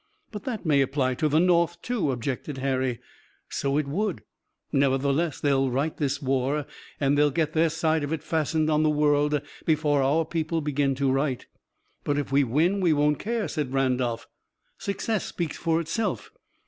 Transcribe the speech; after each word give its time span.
"But 0.31 0.45
that 0.45 0.65
may 0.65 0.81
apply 0.81 1.13
to 1.13 1.29
the 1.29 1.39
North, 1.39 1.79
too," 1.83 2.11
objected 2.11 2.57
Harry. 2.57 2.99
"So 3.49 3.77
it 3.77 3.87
would. 3.87 4.23
Nevertheless 4.71 5.39
they'll 5.39 5.69
write 5.69 5.97
this 5.97 6.19
war, 6.19 6.65
and 6.99 7.15
they'll 7.15 7.29
get 7.29 7.53
their 7.53 7.69
side 7.69 8.03
of 8.03 8.11
it 8.11 8.23
fastened 8.23 8.67
on 8.71 8.81
the 8.81 8.89
world 8.89 9.39
before 9.63 10.01
our 10.01 10.25
people 10.25 10.59
begin 10.59 10.95
to 10.95 11.11
write." 11.11 11.45
"But 12.03 12.17
if 12.17 12.31
we 12.31 12.43
win 12.43 12.81
we 12.81 12.93
won't 12.93 13.19
care," 13.19 13.47
said 13.47 13.73
Randolph. 13.73 14.27
"Success 14.79 15.23
speaks 15.25 15.57
for 15.57 15.79
itself. 15.79 16.31